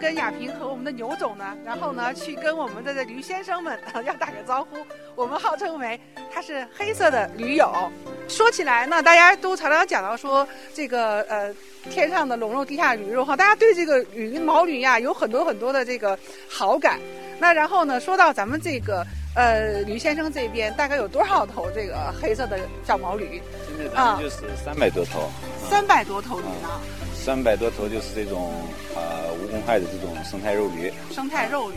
[0.00, 4.78] 跟亚平和我们的牛总呢，然后呢去跟我们的这驴先生们 要打个招呼。
[5.14, 6.00] 我们号称为
[6.32, 7.72] 他是黑色的驴友。
[8.28, 11.52] 说起来呢，大家都常常讲到说这个呃
[11.90, 16.16] 天上的龙肉，地下驴肉哈，大家对这个驴毛驴呀有很多很多的这个
[16.48, 17.00] 好感。
[17.40, 19.04] 那然后呢，说到咱们这个
[19.34, 23.40] 呃驴先生这边，大概有多少头这个黑色的小毛驴？
[23.66, 25.30] 现在咱们就是三百多头。
[25.68, 26.68] 三百多头驴呢？
[27.28, 28.54] 三百多头就是这种
[28.96, 30.90] 呃无公害的这种生态肉驴。
[31.12, 31.76] 生态肉驴，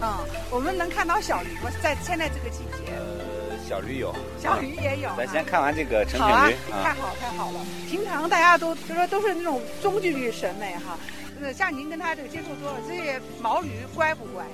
[0.00, 0.14] 嗯，
[0.52, 1.68] 我们能看到小驴吗？
[1.82, 2.92] 在现在这个季节。
[2.92, 5.10] 呃小驴有，小驴也有。
[5.16, 7.58] 咱先看完这个成品驴，太好太好了。
[7.90, 10.96] 平常大家都就说都是那种中距离审美哈，
[11.42, 14.44] 呃，像您跟他这个接触多了，这些毛驴乖不乖？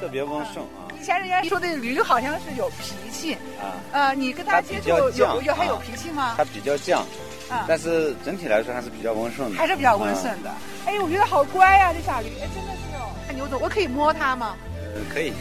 [0.00, 0.90] 特别温顺啊。
[1.00, 6.34] 以前人家说的驴好像是有脾气啊，呃，你跟他接触有有还有脾气吗？
[6.36, 7.04] 他比较犟，
[7.50, 9.58] 啊，但是整体来说还是比较温顺的。
[9.58, 10.50] 还是比较温顺的。
[10.86, 13.10] 哎，我觉得好乖呀，这小驴，哎，真的是哦。
[13.34, 14.56] 牛总，我可以摸它吗？
[14.94, 15.32] 嗯，可以。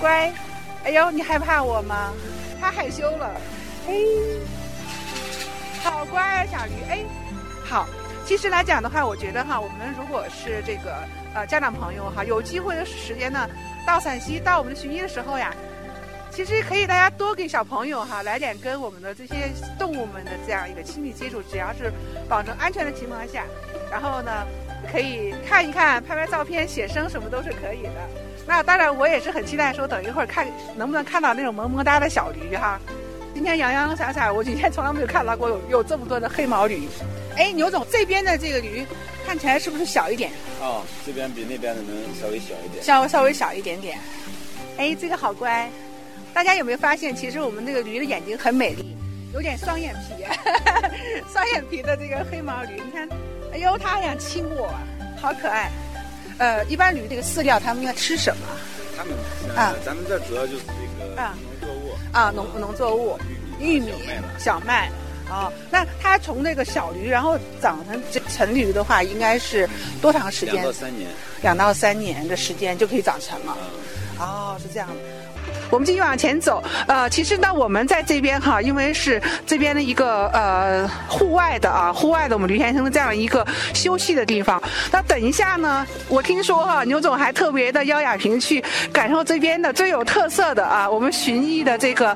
[0.00, 0.32] 乖。
[0.84, 2.12] 哎呦，你害怕我吗？
[2.60, 3.30] 它害羞了，
[3.88, 3.94] 哎，
[5.82, 6.98] 好乖啊，小驴，哎，
[7.64, 7.86] 好。
[8.24, 10.96] 其实来讲的话，我觉得哈，我们如果是这个
[11.34, 13.48] 呃家长朋友哈，有机会的时间呢，
[13.84, 15.52] 到陕西到我们的寻医的时候呀，
[16.34, 21.92] 其实可以大家多给小朋友哈来点跟我们的这些动物们的这样一个亲密接触，只要是
[22.26, 23.44] 保证安全的情况下，
[23.90, 24.46] 然后呢，
[24.90, 27.90] 可以看一看、拍拍照片、写生什么都是可以的。
[28.46, 32.80] 那当然，我也是很期待，说等一会儿看能不能看到那种萌萌哒的小驴哈。
[33.34, 36.88] 今天洋洋洒洒，我以前从来没有看到过有有这么多的黑毛驴。
[37.36, 38.86] 哎，牛总这边的这个驴
[39.26, 40.30] 看起来是不是小一点？
[40.60, 42.82] 哦，这边比那边的能稍微小一点。
[42.82, 43.98] 稍微稍微小一点点。
[44.78, 45.70] 哎，这个好乖。
[46.34, 48.96] 大家有没有发现，其实我们这个驴的眼睛很美丽，
[49.34, 50.24] 有点双眼皮，
[51.32, 53.08] 双眼皮的这个黑毛驴，你看，
[53.52, 54.74] 哎呦，它想亲我，
[55.20, 55.70] 好可爱。
[56.38, 58.46] 呃，一般驴这个饲料，它们应该吃什么？
[58.96, 59.14] 它们
[59.56, 63.18] 啊，咱们这主要就是这个啊农作物啊农农作物，
[63.60, 63.92] 玉米、
[64.38, 64.90] 小麦
[65.30, 65.52] 哦。
[65.70, 69.68] 那它从那个小驴，然后长成这成驴的话，应该是
[70.00, 70.54] 多长时间？
[70.54, 71.10] 两到三年。
[71.42, 73.56] 两到三年的时间就可以长成了。
[74.18, 74.94] 哦，是这样的。
[75.72, 84.62] 我们继续往前走，呃，其实呢，我们在这边哈，因为是这边的一个呃户外的啊，户外的我们刘先生的这样一个休息的地方。
[84.90, 88.62] 那等一下呢，我听说哈，牛总还特别的邀亚萍去
[88.92, 92.14] 感受这边的最有特色的啊，我们寻艺的这个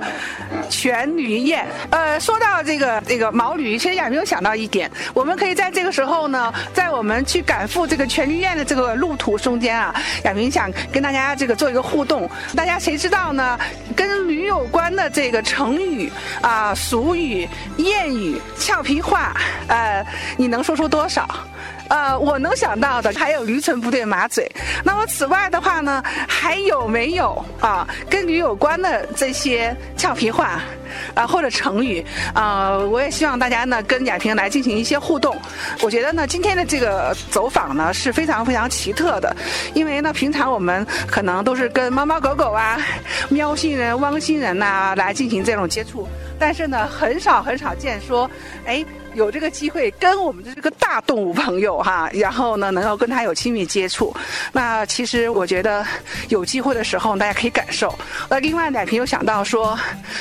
[0.69, 1.67] 全驴宴。
[1.91, 9.95] 呃，说到这个这个毛驴，其实亚萍有想到一点，我们可以在这个时候呢，在我们去赶赴这个全驴宴的这个路途中间啊，
[10.25, 12.29] 亚萍想跟大家这个做一个互动。
[12.55, 13.59] 大家谁知道呢？
[13.95, 16.11] 跟驴有关的这个成语
[16.41, 17.49] 啊、俗语、
[17.79, 19.35] 谚语、俏皮话，
[19.69, 20.05] 呃，
[20.37, 21.27] 你能说出多少？
[21.89, 24.51] 呃，我能想到的还有驴唇不对马嘴。
[24.85, 30.61] 那么此外的话呢，还有没有啊跟驴有关的这些俏皮话
[31.15, 32.05] 啊或者成语
[32.35, 32.77] 啊？
[32.77, 35.37] 我也希望大家呢跟雅萍来进行一些互动。
[35.81, 39.35] 我觉得呢今天的这个走访呢是非常非常奇特的，
[39.75, 42.79] 因为呢平常我们可能都是跟猫猫狗狗啊、
[43.29, 46.09] 喵星人、汪星人呐来进行这种接触，
[46.39, 48.31] 但是呢很少很少见说，
[48.65, 48.85] 哎。
[49.17, 54.15] 有这个机会跟我们的这个大动物朋友哈，然后呢能够跟他有亲密接触，
[54.53, 55.85] 那其实我觉得
[56.29, 57.93] 有机会的时候大家可以感受。
[58.29, 59.77] 那另外奶瓶又想到说，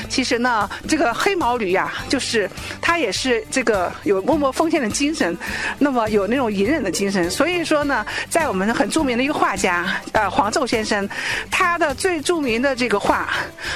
[0.08, 2.48] 其实呢这个黑毛驴呀，就是
[2.80, 5.36] 它也是这个有默默奉献的精神，
[5.78, 7.30] 那么有那种隐忍的精神。
[7.30, 11.06] 所以说呢，在我们很著名的一个画家呃黄胄先生，
[11.50, 13.28] 他的最著名的这个画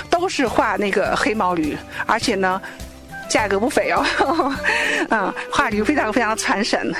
[0.09, 1.77] 都是画那个黑毛驴，
[2.07, 2.59] 而且呢。
[3.31, 4.05] 价格不菲哦，
[5.09, 6.93] 嗯，话题非常非常传神，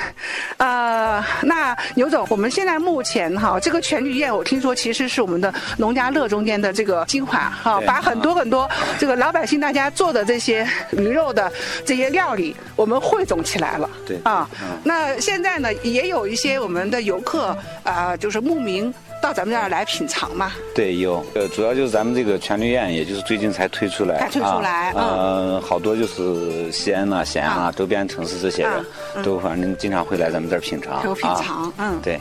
[0.57, 8.67] 呃，那牛总，我们现在目前哈，这个全驴宴，我听说其实是我们的农家乐中间的这个精华哈，把很多很多
[8.97, 11.51] 这个老百姓大家做的这些驴肉的
[11.85, 14.49] 这些料理，我们汇总起来了，对啊，
[14.85, 18.93] 那现在呢，也有一些我们的游客啊，就是慕名。
[19.21, 20.51] 到咱们这儿来品尝嘛？
[20.73, 28.85] 对，有，呃，主要就是咱们这个全驴宴，也就是最近才推出来，才推出来，嗯，好多就是西安呐、咸阳啊周边城市这些人
[29.23, 32.19] 都反正经常会来咱们这儿品尝，品尝，嗯，对。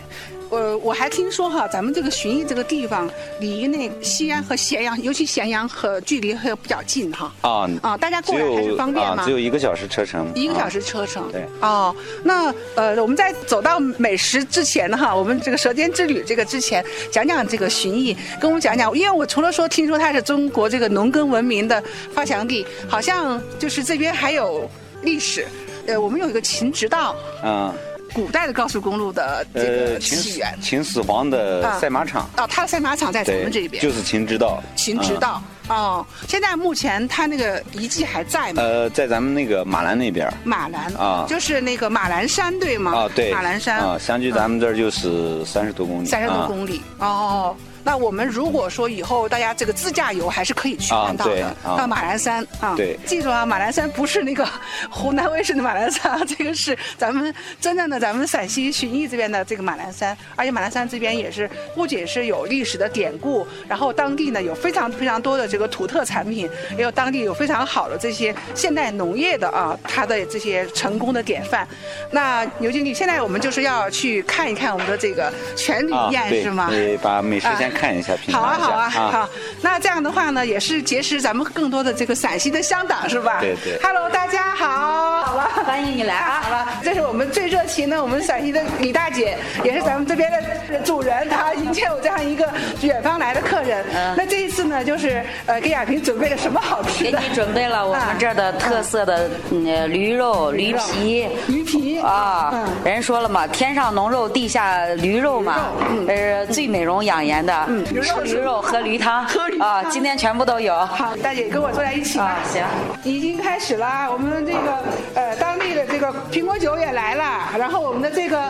[0.50, 3.08] 呃，我还听说哈，咱们这个旬邑这个地方
[3.38, 7.32] 离那西安和咸阳，尤其咸阳和距离还比较近哈。
[7.40, 9.24] 啊啊，大家过来还是方便吗？
[9.24, 10.26] 只有一个小时车程。
[10.34, 11.30] 一个小时车程。
[11.30, 11.46] 对。
[11.60, 11.94] 哦，
[12.24, 21.82] 那呃，我们在走到美食之前呢哈，我们这个舌尖之旅这个之前，讲讲这个旬邑，跟我们讲讲，因为我除了说听说它是中国这个农耕文明的
[22.12, 24.68] 发祥地，好像就是这边还有
[25.02, 25.46] 历史。
[25.86, 27.14] 呃，我们有一个秦直道。
[27.44, 27.72] 嗯。
[28.12, 30.58] 古代的高速公路的这个起源。
[30.60, 32.28] 秦始皇的赛马场。
[32.36, 33.82] 哦，他的赛马场在咱们这边。
[33.82, 34.62] 就是秦直道。
[34.76, 35.42] 秦直道。
[35.68, 38.62] 哦，现在目前他那个遗迹还在吗？
[38.62, 40.28] 呃，在咱们那个马兰那边。
[40.42, 42.92] 马兰啊，就是那个马兰山对吗？
[42.92, 46.06] 啊，对，马兰山啊，相距咱们这儿就是三十多公里。
[46.06, 47.54] 三十多公里哦。
[47.82, 52.74] 那我们如果说以后大家这个自驾游还是可以去看到的，到马栏山啊。
[52.76, 54.46] 对，记住啊，马栏山不是那个
[54.90, 60.16] 湖南卫视的马栏山，这个是咱们真正的咱们陕西旬邑这边的这个马栏山。
[60.36, 71.66] 而且马栏山这边也是不仅是有历史的典故，然后当地呢有非常非常多的这个土特产品，也有当地有非常好的这些现代农业的啊，它的这些成功的典范。
[72.10, 76.68] 那牛经理，现在我们就是要去看一看我们的这个全旅宴是吗？
[76.68, 77.69] 对，把美食先。
[77.70, 79.28] 看一下，好啊，好啊，好。
[79.62, 83.38] 那这样的话呢，也是结识咱们更多的这个陕西的乡党，是吧？
[83.40, 83.78] 对对。
[83.82, 86.40] Hello，大家好，好了，欢迎你来啊！
[86.42, 90.28] 好了，这是我们最热情的，我们陕西的李大姐，也是咱们这边
[90.68, 93.84] 的主人，她迎接我这样一个远方来的客人。
[93.94, 94.12] 嗯。
[94.16, 97.16] 那这一次呢，就是呃，给亚萍准备了什么好吃的？
[97.20, 102.50] 给你准备了我们这儿的特色的嗯驴肉、驴皮、驴皮啊。
[102.52, 102.66] 嗯。
[102.84, 105.68] 人说了嘛，天上浓肉，地下驴肉嘛，
[106.08, 107.54] 呃，最美容养颜的。
[107.68, 110.74] 嗯，吃驴肉喝驴汤，喝驴啊，今天全部都有。
[110.86, 112.40] 好，大姐跟我坐在一起吧。
[112.52, 112.64] 行，
[113.04, 114.08] 已经开始了。
[114.10, 118.40] 我们这个呃当地的这个苹果酒也来了，然后我们的这个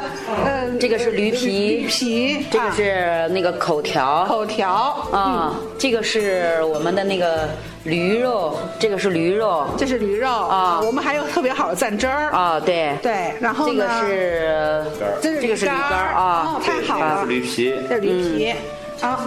[0.44, 4.70] 呃这个是驴皮，驴皮，这个是那个口条，口条
[5.10, 7.48] 啊，这个是我们的那个
[7.84, 10.80] 驴肉，这个是驴肉，这是驴肉啊。
[10.80, 12.30] 我们还有特别好的蘸汁儿。
[12.30, 12.96] 啊，对。
[13.02, 14.84] 对，然后这个是
[15.20, 18.54] 这是这个是驴肝啊，哦，太好了，这是驴皮，这是驴皮。
[19.00, 19.18] 啊，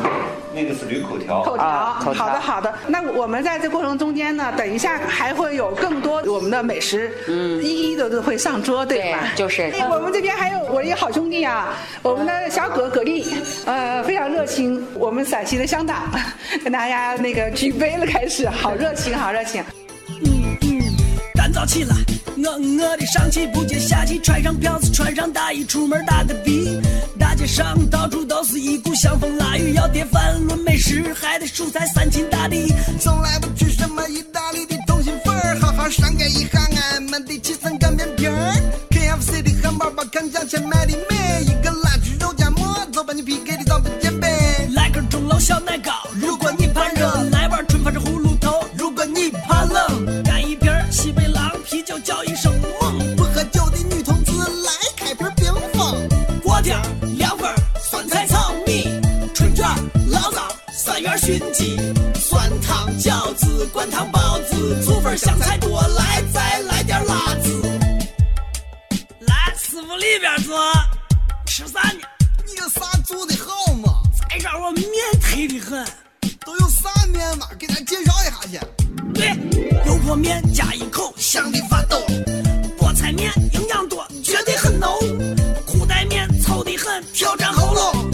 [0.53, 1.41] 那个是驴口条。
[1.43, 1.63] 口条，
[2.13, 2.73] 好的好的。
[2.87, 9.19] 那我们在这过程中间呢，等一下还会有更多我们的美食，嗯，一一的都会上桌，对吧？
[9.35, 9.71] 就是。
[9.89, 13.25] 我们这边还有我一个好兄弟啊，我们的小葛葛丽，
[13.65, 14.85] 呃，非常热情。
[14.93, 16.09] 我们陕西的乡党，
[16.63, 19.63] 跟 大家那个举杯了，开始，好热情，好热情。
[20.09, 20.81] 嗯嗯，
[21.35, 21.95] 干燥起来，
[22.37, 26.81] 我我的上气不接下气，穿上票子，穿上大衣，出门打个的。
[27.43, 32.73] 街上到处都是一股香风腊鱼，要点饭论美食，还得蔬菜三秦大地。
[33.01, 38.33] 从来不吃什么意大利的通心粉儿，好好上街一下俺们的七层擀面皮儿。
[38.89, 44.69] KFC 的汉堡包，看价钱卖的美，一个辣汁肉夹馍，早把你 PK 的早不减肥。
[44.73, 45.91] 来根钟楼小奶糕，
[63.73, 67.61] 灌汤包子、醋粉香菜多，来再来点辣子。
[69.21, 70.55] 来，师傅里边坐，
[71.47, 71.99] 吃啥呢？
[72.45, 74.03] 你这啥做的好嘛？
[74.29, 74.85] 在这我面
[75.19, 75.83] 忒的很，
[76.45, 77.47] 都有啥面嘛？
[77.57, 78.59] 给咱介绍一下去。
[79.15, 79.29] 对，
[79.87, 81.97] 油泼面加一口，香的发抖。
[82.77, 84.87] 菠菜面营养多，绝对很浓。
[85.65, 88.11] 裤带面糙的很，挑战喉咙。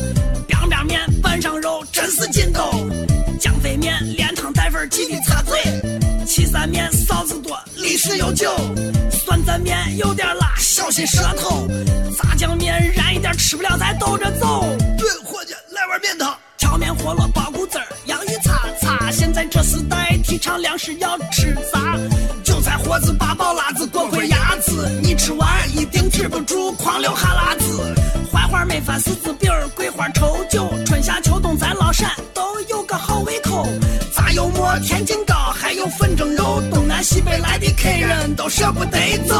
[0.48, 2.72] 凉面面拌上肉，真是劲道。
[3.42, 5.20] 江肥面连汤带粉，记得
[6.52, 6.70] 擦嘴。
[6.70, 8.52] 岐山面臊子多，历史悠久。
[9.12, 11.68] 酸蘸面有点辣，小心舌头。
[12.18, 14.66] 炸酱面燃一点，吃不了再兜着走。
[14.98, 16.36] 对，伙计，来碗面汤。
[16.58, 19.12] 荞面饸饹包谷子儿，洋芋擦擦。
[19.12, 21.98] 现在这时代提倡粮食要吃杂。
[22.44, 27.96] 韭菜盒子八宝辣子锅盔鸭子，你吃完一定止不住狂流哈喇子。
[28.32, 33.68] 槐花焖饭柿子饼，桂花稠酒，春夏秋冬咱老陕都有个好胃口。
[34.14, 35.16] 炸油馍、天津
[37.00, 39.34] 南西北来的客人都舍不得走。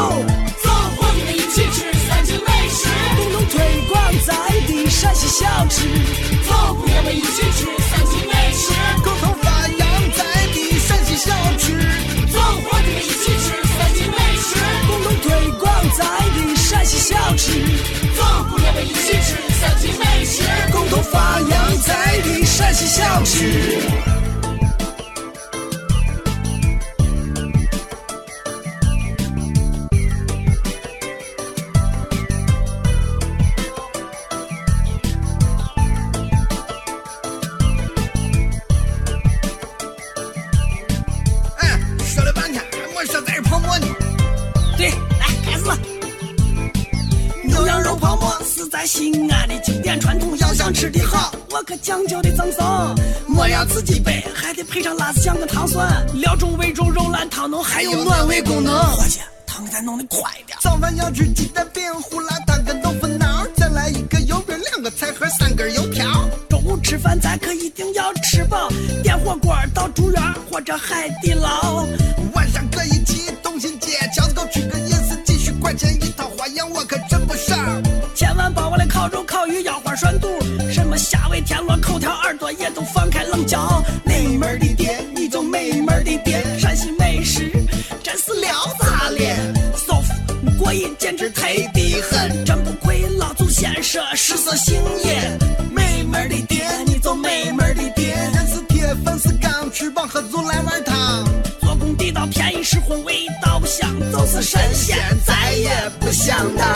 [0.62, 2.88] 走，伙计们一起吃三秦美食，
[3.18, 4.34] 共同推广咱
[4.66, 5.86] 的陕西小吃。
[6.48, 7.66] 走，朋友们一起吃
[51.82, 52.94] 讲究的赠送，
[53.26, 56.06] 莫要自己备，还得配上辣子酱跟糖蒜。
[56.14, 58.74] 料中味中肉烂汤浓，还有暖胃功能。
[58.92, 60.58] 伙计，汤再弄得快点。
[60.60, 66.28] 早饭要吃鸡蛋饼、胡辣汤跟豆腐脑，再来一个油饼、两个菜盒、三根油条。
[66.48, 68.68] 中午吃饭咱可一定要吃饱，
[69.02, 71.86] 点火锅到竹园或者海底捞。
[72.34, 77.56] 晚上可以去东新街、桥子沟吃个夜市，几十块钱一套，花样我可真不少。
[78.14, 80.28] 千万别忘了烤肉、烤鱼、腰花涮肚，
[81.10, 83.82] 什么虾尾、田螺、口条、耳朵也都放开棱角。
[84.04, 86.44] 没门的店，你就没门的店。
[86.58, 87.50] 陕西美食
[88.00, 89.36] 真是聊咋咧
[89.76, 90.08] ？soft
[90.56, 95.36] 过瘾，简直忒的很，真不愧老祖先说食色性也。
[95.72, 98.16] 没门的店，你就没门的店。
[98.32, 101.24] 人是铁，粉是钢，吃饱喝足来碗汤。
[101.60, 106.68] 做工地道，便宜实惠，味道香，就是神仙再也不想当。